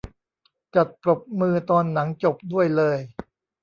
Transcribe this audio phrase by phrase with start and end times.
[0.75, 2.97] จัดปรบมือตอนหนังจบด้วยเลย